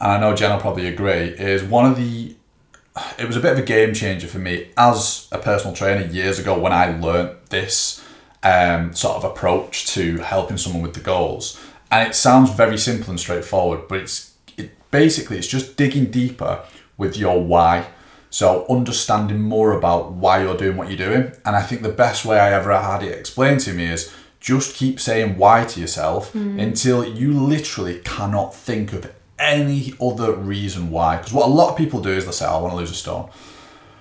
[0.00, 2.36] and i know jen will probably agree is one of the
[3.18, 6.38] it was a bit of a game changer for me as a personal trainer years
[6.38, 8.04] ago when I learnt this
[8.42, 11.60] um, sort of approach to helping someone with the goals.
[11.90, 16.64] And it sounds very simple and straightforward, but it's it basically it's just digging deeper
[16.96, 17.86] with your why.
[18.30, 21.32] So understanding more about why you're doing what you're doing.
[21.46, 24.76] And I think the best way I ever had it explained to me is just
[24.76, 26.62] keep saying why to yourself mm.
[26.62, 29.04] until you literally cannot think of
[29.38, 31.16] any other reason why.
[31.16, 32.90] Because what a lot of people do is they say, oh, "I want to lose
[32.90, 33.30] a stone."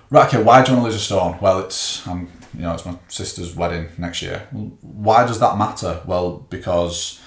[0.10, 0.28] Right?
[0.28, 0.41] Okay.
[0.41, 1.38] Why do you want to lose a stone?
[1.41, 4.47] Well, it's um, you know, it's my sister's wedding next year.
[4.52, 6.02] Why does that matter?
[6.06, 7.21] Well, because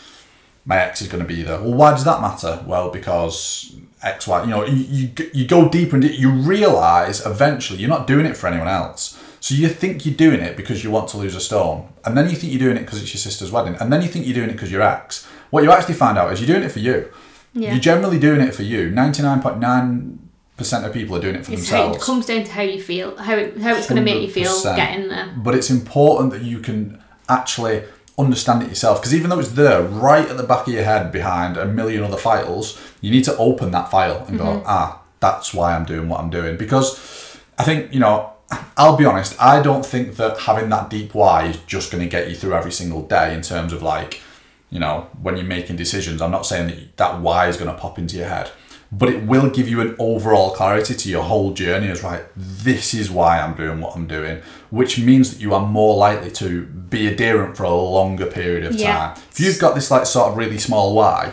[0.65, 1.61] my ex is going to be there.
[1.61, 2.63] Well, why does that matter?
[2.67, 4.45] Well, because X, Y.
[4.45, 8.37] You know, you you, you go deeper and you realize eventually you're not doing it
[8.37, 9.23] for anyone else.
[9.41, 12.29] So you think you're doing it because you want to lose a stone, and then
[12.29, 14.35] you think you're doing it because it's your sister's wedding, and then you think you're
[14.35, 15.27] doing it because you're ex.
[15.51, 17.11] What you actually find out is you're doing it for you.
[17.53, 17.73] Yeah.
[17.73, 18.91] You're generally doing it for you.
[18.91, 20.19] Ninety nine point nine
[20.57, 21.97] percent of people are doing it for it's themselves.
[21.97, 24.31] It comes down to how you feel, how it, how it's going to make you
[24.31, 25.35] feel getting there.
[25.37, 27.85] But it's important that you can actually
[28.19, 29.01] understand it yourself.
[29.01, 32.03] Because even though it's there, right at the back of your head, behind a million
[32.03, 36.09] other files, you need to open that file and go, ah, that's why I'm doing
[36.09, 36.57] what I'm doing.
[36.57, 38.33] Because I think you know.
[38.77, 42.11] I'll be honest, I don't think that having that deep why is just going to
[42.11, 44.23] get you through every single day in terms of like,
[44.71, 46.23] you know, when you're making decisions.
[46.23, 48.51] I'm not saying that that why is going to pop into your head,
[48.93, 52.95] but it will give you an overall clarity to your whole journey as right, this
[52.95, 56.65] is why I'm doing what I'm doing, which means that you are more likely to
[56.65, 58.97] be adherent for a longer period of Yeah.
[58.97, 59.23] time.
[59.31, 61.33] If you've got this like sort of really small why,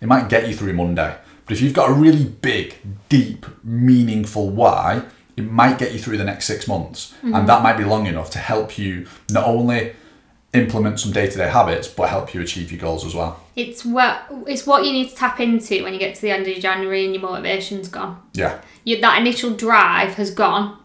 [0.00, 1.14] it might get you through Monday.
[1.44, 2.74] But if you've got a really big,
[3.08, 5.02] deep, meaningful why,
[5.36, 7.14] it might get you through the next six months.
[7.22, 7.46] And mm-hmm.
[7.46, 9.92] that might be long enough to help you not only
[10.56, 13.40] implement some day to day habits, but help you achieve your goals as well.
[13.54, 16.46] It's what it's what you need to tap into when you get to the end
[16.46, 18.20] of January and your motivation's gone.
[18.34, 18.60] Yeah.
[18.84, 20.78] You, that initial drive has gone.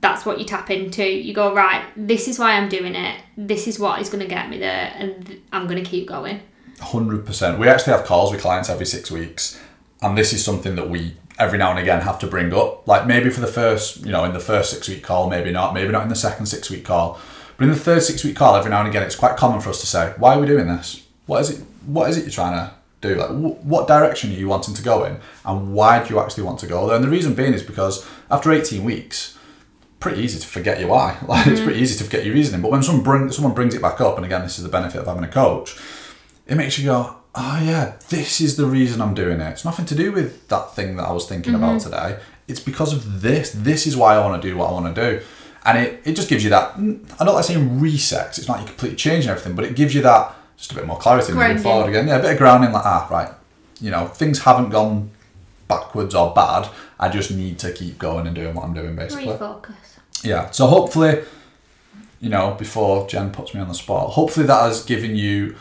[0.00, 1.04] That's what you tap into.
[1.04, 1.84] You go right.
[1.96, 3.20] This is why I'm doing it.
[3.36, 6.40] This is what is going to get me there, and I'm going to keep going.
[6.78, 7.58] Hundred percent.
[7.58, 9.60] We actually have calls with clients every six weeks,
[10.02, 12.86] and this is something that we every now and again have to bring up.
[12.86, 15.74] Like maybe for the first, you know, in the first six week call, maybe not,
[15.74, 17.18] maybe not in the second six week call,
[17.56, 19.70] but in the third six week call, every now and again, it's quite common for
[19.70, 21.06] us to say, "Why are we doing this?
[21.26, 21.64] What is it?
[21.86, 23.14] What is it you're trying to do?
[23.16, 26.44] Like, wh- what direction are you wanting to go in, and why do you actually
[26.44, 29.38] want to go there?" And the reason being is because after eighteen weeks,
[30.00, 31.16] pretty easy to forget your why.
[31.28, 31.64] Like it's mm-hmm.
[31.64, 32.62] pretty easy to forget your reasoning.
[32.62, 35.00] But when someone bring someone brings it back up, and again, this is the benefit
[35.00, 35.76] of having a coach,
[36.46, 39.50] it makes you go, oh yeah, this is the reason I'm doing it.
[39.50, 41.90] It's nothing to do with that thing that I was thinking about mm-hmm.
[41.90, 42.20] today.
[42.46, 43.52] It's because of this.
[43.52, 45.24] This is why I want to do what I want to do.
[45.66, 46.74] And it, it just gives you that,
[47.18, 50.02] I don't like saying reset, it's not you completely changing everything, but it gives you
[50.02, 52.06] that, just a bit more clarity moving forward again.
[52.06, 53.32] Yeah, a bit of grounding like, ah, right,
[53.80, 55.10] you know, things haven't gone
[55.66, 56.68] backwards or bad.
[57.00, 59.32] I just need to keep going and doing what I'm doing basically.
[59.32, 59.74] Refocus.
[60.22, 60.50] Yeah.
[60.50, 61.24] So hopefully,
[62.20, 65.56] you know, before Jen puts me on the spot, hopefully that has given you,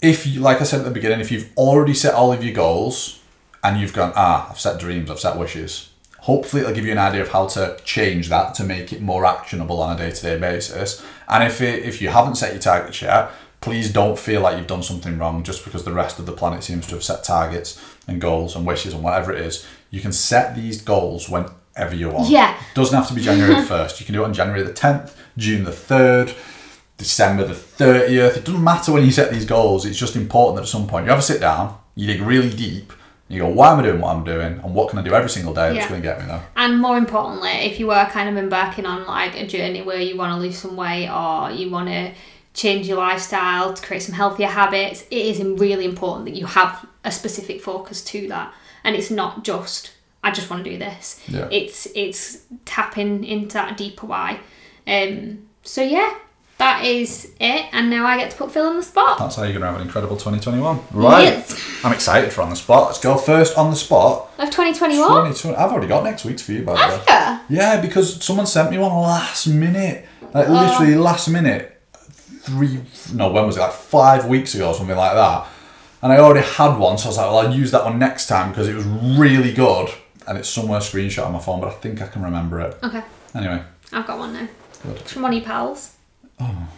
[0.00, 2.54] if you, like I said at the beginning, if you've already set all of your
[2.54, 3.20] goals
[3.62, 5.90] and you've gone, ah, I've set dreams, I've set wishes.
[6.20, 9.24] Hopefully, it'll give you an idea of how to change that to make it more
[9.24, 11.04] actionable on a day-to-day basis.
[11.28, 14.66] And if it, if you haven't set your targets yet, please don't feel like you've
[14.66, 17.82] done something wrong just because the rest of the planet seems to have set targets
[18.06, 19.66] and goals and wishes and whatever it is.
[19.90, 22.30] You can set these goals whenever you want.
[22.30, 22.60] Yeah.
[22.74, 24.00] Doesn't have to be January 1st.
[24.00, 26.36] You can do it on January the 10th, June the 3rd,
[26.98, 28.36] December the 30th.
[28.36, 29.86] It doesn't matter when you set these goals.
[29.86, 32.50] It's just important that at some point you have a sit down, you dig really
[32.50, 32.92] deep,
[33.28, 34.60] you go, why am I doing what I'm doing?
[34.64, 35.88] And what can I do every single day that's Yeah.
[35.88, 36.42] going to get me there?
[36.56, 40.16] And more importantly, if you are kind of embarking on like a journey where you
[40.16, 42.12] want to lose some weight or you want to
[42.54, 46.86] change your lifestyle to create some healthier habits, it is really important that you have
[47.04, 48.52] a specific focus to that.
[48.84, 49.92] And it's not just
[50.24, 51.22] I just want to do this.
[51.28, 51.48] Yeah.
[51.50, 54.40] It's it's tapping into that deeper why.
[54.86, 56.12] Um, so yeah,
[56.58, 57.66] that is it.
[57.72, 59.18] And now I get to put Phil on the spot.
[59.18, 60.80] That's how you're going to have an incredible 2021.
[60.92, 61.22] Right.
[61.22, 61.84] Yes.
[61.84, 62.86] I'm excited for on the spot.
[62.86, 64.30] Let's go first on the spot.
[64.38, 65.08] Of 2021.
[65.08, 65.56] 2020.
[65.56, 67.04] I've already got next week's for you, by the way.
[67.06, 67.42] Yeah.
[67.48, 70.06] Yeah, because someone sent me one last minute.
[70.34, 70.52] Like oh.
[70.52, 71.80] literally last minute.
[71.92, 72.80] Three
[73.12, 73.60] no, when was it?
[73.60, 75.46] Like five weeks ago or something like that.
[76.02, 78.26] And I already had one, so I was like, well I'll use that one next
[78.26, 79.90] time because it was really good.
[80.26, 82.76] And it's somewhere screenshot on my phone, but I think I can remember it.
[82.82, 83.02] Okay,
[83.34, 84.48] Anyway, I've got one now.
[84.82, 84.96] Good.
[84.96, 85.94] It's from one of your pals.
[86.40, 86.68] Oh.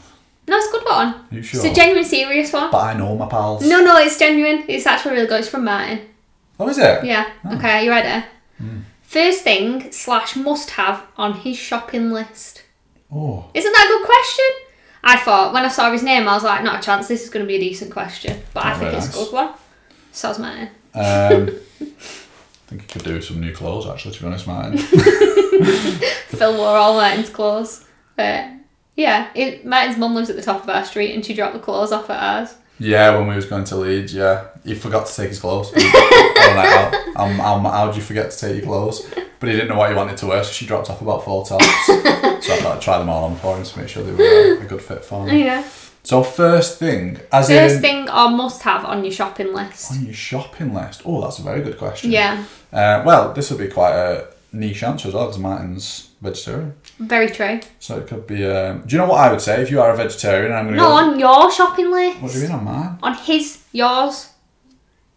[0.49, 1.15] No, it's a good one.
[1.31, 1.61] you sure?
[1.65, 2.71] It's a genuine, serious one.
[2.71, 3.67] but I know my pals.
[3.69, 4.65] No, no, it's genuine.
[4.69, 5.41] It's actually really good.
[5.41, 6.01] It's from Martin.
[6.59, 7.05] Oh, is it?
[7.05, 7.31] Yeah.
[7.55, 8.25] Okay, you ready?
[9.03, 12.63] First thing slash must have on his shopping list.
[13.13, 14.45] Oh, Isn't that a good question?
[15.03, 17.09] I thought when I saw his name, I was like, not a chance.
[17.09, 19.19] This is going to be a decent question, but I Oh, think very it's a
[19.19, 19.25] nice.
[19.29, 19.55] good one.
[20.13, 20.69] So's Martin.
[20.95, 21.85] um, I
[22.67, 24.15] think you could do some new clothes actually.
[24.15, 24.79] To be honest, Martin.
[26.29, 27.85] Phil wore all Martin's clothes.
[28.17, 28.47] But
[29.01, 31.61] yeah, it, Martin's mum lives at the top of our street, and she dropped the
[31.61, 32.55] clothes off at ours.
[32.79, 35.71] Yeah, when we was going to Leeds, yeah, he forgot to take his clothes.
[35.73, 36.95] A night out.
[37.17, 39.07] Um, um, how'd you forget to take your clothes?
[39.39, 41.45] But he didn't know what he wanted to wear, so she dropped off about four
[41.47, 41.65] tops.
[41.87, 44.63] so I thought I'd try them all on for him to make sure they were
[44.63, 45.37] a good fit for him.
[45.39, 45.69] Yeah.
[46.03, 49.93] So first thing, as First in thing or must have on your shopping list.
[49.93, 51.03] on your shopping list.
[51.05, 52.11] Oh, that's a very good question.
[52.11, 56.75] Yeah, Uh, well, this would be quite a niche answer as well, because Martin's vegetarian.
[57.01, 57.61] Very true.
[57.81, 58.45] So it could be.
[58.47, 60.53] Um, do you know what I would say if you are a vegetarian?
[60.53, 60.95] I'm going to No, go.
[60.95, 62.21] on your shopping list.
[62.21, 62.99] What do you mean on mine?
[63.03, 64.29] On his, yours.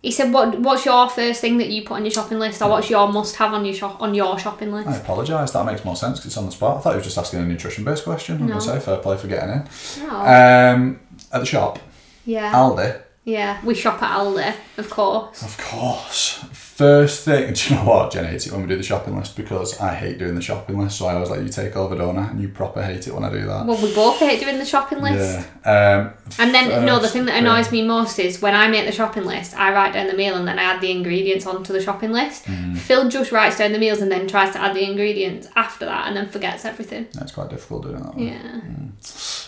[0.01, 0.59] He said, "What?
[0.59, 3.53] What's your first thing that you put on your shopping list, or what's your must-have
[3.53, 5.51] on your shop on your shopping list?" I apologise.
[5.51, 6.77] That makes more sense 'cause it's on the spot.
[6.77, 8.35] I thought he was just asking a nutrition-based question.
[8.35, 8.47] I'm No.
[8.55, 9.63] going to say fair play for getting in.
[10.11, 10.99] Oh, Um,
[11.31, 11.79] at the shop,
[12.25, 13.59] yeah, Aldi, yeah.
[13.63, 15.41] We shop at Aldi, of course.
[15.41, 16.39] of course.
[16.75, 18.11] First thing, do you know what?
[18.11, 20.79] Jen hates it when we do the shopping list because I hate doing the shopping
[20.79, 20.97] list.
[20.97, 22.29] So I always like you take over, don't I?
[22.29, 23.65] And you proper hate it when I do that.
[23.65, 25.47] Well, we both hate doing the shopping list.
[25.65, 26.05] Yeah.
[26.05, 28.85] Um, And then, no, the thing that thing- annoys me most is when I make
[28.85, 31.73] the shopping list, I write down the meal and then I add the ingredients onto
[31.73, 32.45] the shopping list.
[32.45, 32.77] Mm.
[32.77, 36.07] Phil just writes down the meals and then tries to add the ingredients after that
[36.07, 37.07] and then forgets everything.
[37.13, 38.25] That's quite difficult doing that way.
[38.25, 38.59] Yeah.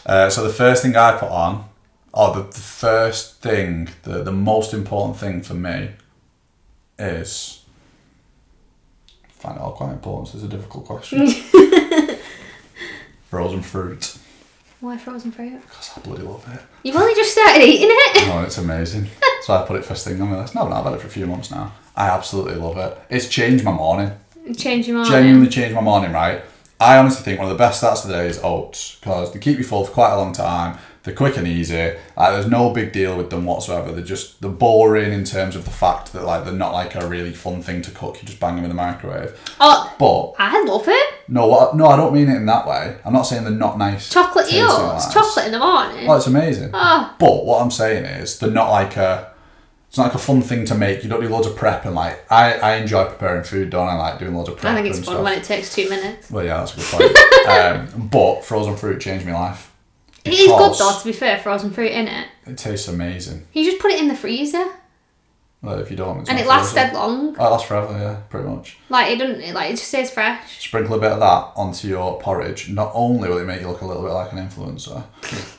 [0.05, 1.65] Uh, so the first thing I put on,
[2.13, 5.89] or the, the first thing, the, the most important thing for me
[6.99, 7.63] is.
[9.25, 11.27] I find it all quite important, so it's a difficult question.
[13.29, 14.17] Frozen fruit.
[14.81, 15.61] Why frozen fruit?
[15.61, 16.61] Because I bloody love it.
[16.83, 18.27] You've only just started eating it.
[18.31, 19.07] Oh, it's amazing.
[19.43, 20.53] so I put it first thing on my list.
[20.55, 21.73] No, no, I've had it for a few months now.
[21.95, 22.97] I absolutely love it.
[23.09, 24.11] It's changed my morning.
[24.57, 25.09] Change your mind.
[25.09, 26.41] Genuinely changed my morning, right?
[26.79, 29.39] I honestly think one of the best starts of the day is oats because they
[29.39, 30.77] keep you full for quite a long time.
[31.05, 31.75] They're quick and easy.
[32.17, 33.91] Like, there's no big deal with them whatsoever.
[33.91, 37.07] They're just they're boring in terms of the fact that like they're not like a
[37.07, 38.19] really fun thing to cook.
[38.21, 39.39] You just bang them in the microwave.
[39.59, 41.13] Oh, But I love it.
[41.27, 41.75] no, what?
[41.75, 42.97] No, I don't mean it in that way.
[43.05, 44.09] I'm not saying they're not nice.
[44.09, 44.79] Chocolate oats.
[45.05, 45.13] wise.
[45.13, 46.09] Chocolate in the morning.
[46.09, 46.71] Oh, it's amazing.
[46.73, 47.15] Oh.
[47.19, 49.31] But what I'm saying is, they're not like a.
[49.89, 51.03] It's not like a fun thing to make.
[51.03, 52.29] You don't do loads of prep and like.
[52.31, 53.93] I, I enjoy preparing food, don't I?
[53.95, 54.73] Like doing loads of prep.
[54.73, 55.23] I think it's fun stuff.
[55.23, 56.31] when it takes two minutes.
[56.31, 57.47] Well, yeah, that's a good point.
[58.01, 59.71] um, but frozen fruit changed my life.
[60.25, 62.27] It is good though, to be fair, frozen fruit in it.
[62.47, 63.45] It tastes amazing.
[63.53, 64.65] You just put it in the freezer
[65.61, 66.93] Well, if you don't, it's and not it lasts frozen.
[66.93, 67.29] dead long.
[67.35, 68.77] It lasts forever, yeah, pretty much.
[68.89, 69.41] Like it doesn't.
[69.41, 70.65] It, like it just stays fresh.
[70.67, 72.69] Sprinkle a bit of that onto your porridge.
[72.69, 75.03] Not only will it make you look a little bit like an influencer,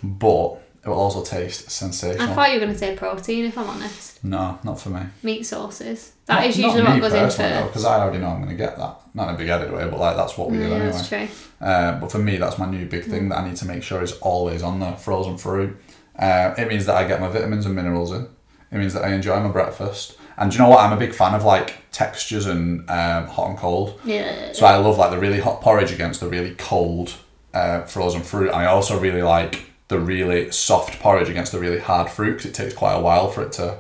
[0.03, 2.31] but it will also taste sensational.
[2.31, 3.45] I thought you were gonna say protein.
[3.45, 5.01] If I'm honest, no, not for me.
[5.23, 6.13] meat sauces.
[6.27, 7.69] That Not- is usually what goes in personally, though, first.
[7.73, 9.01] because I already know I'm going to get that.
[9.15, 10.91] Not in a big headed way, but like that's what we do Yeah, anyway.
[10.91, 11.29] that's true.
[11.61, 14.03] Uh, but for me, that's my new big thing that I need to make sure
[14.03, 14.97] is always on there.
[14.97, 15.77] Frozen fruit.
[16.19, 18.27] Uh, it means that I get my vitamins and minerals in.
[18.73, 20.17] It means that I enjoy my breakfast.
[20.37, 20.81] And do you know what?
[20.81, 24.01] I'm a big fan of like textures and um, hot and cold.
[24.05, 24.53] Yeah.
[24.53, 27.15] So I love like the really hot porridge against the really cold
[27.55, 28.49] uh, frozen fruit.
[28.49, 32.47] And I also really like the really soft porridge against the really hard fruit because
[32.47, 33.79] it takes quite a while for it to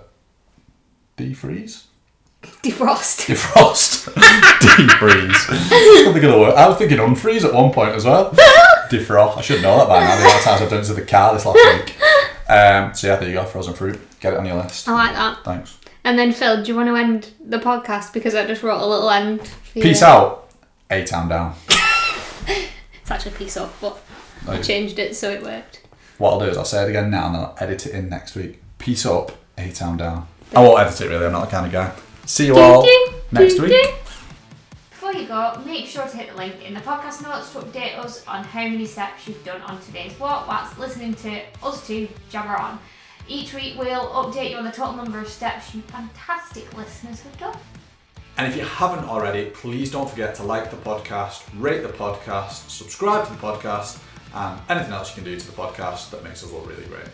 [1.16, 1.85] defreeze.
[2.62, 3.27] Defrost.
[3.27, 4.12] Defrost.
[4.61, 6.40] Defreeze.
[6.40, 6.55] Work.
[6.57, 8.31] I was thinking unfreeze at one point as well.
[8.90, 9.38] Defrost.
[9.38, 10.14] I should know that by now.
[10.16, 11.97] The amount of times I've done it to the car this last week.
[12.49, 13.45] Um, so yeah, there you go.
[13.45, 13.99] Frozen fruit.
[14.21, 14.88] Get it on your list.
[14.88, 15.45] I like that.
[15.45, 15.79] Thanks.
[16.05, 18.87] And then Phil, do you want to end the podcast because I just wrote a
[18.87, 19.45] little end?
[19.49, 20.07] For Peace you.
[20.07, 20.49] out.
[20.88, 21.57] A town down.
[22.47, 24.01] It's actually peace up, but
[24.47, 25.83] I changed it so it worked.
[26.18, 28.09] What I'll do is I'll say it again now and then I'll edit it in
[28.09, 28.61] next week.
[28.79, 29.33] Peace up.
[29.59, 30.29] A town down.
[30.55, 31.24] I won't edit it really.
[31.26, 31.92] I'm not the kind of guy.
[32.26, 33.70] See you all Ding, ding, next ding, week.
[33.72, 33.94] ding.
[34.90, 37.96] Before you go, make sure to hit the link in the podcast notes to update
[37.98, 42.09] us on how many steps you've done on today's walk whilst listening to us two
[42.29, 42.79] jabber on.
[43.29, 47.38] Each week we'll update you on the total number of steps you fantastic listeners have
[47.38, 47.57] done.
[48.37, 52.68] And if you haven't already, please don't forget to like the podcast, rate the podcast,
[52.68, 53.98] subscribe to the podcast,
[54.35, 57.07] and anything else you can do to the podcast that makes us look really great.